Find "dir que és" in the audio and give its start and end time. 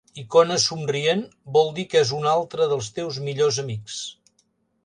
1.75-2.13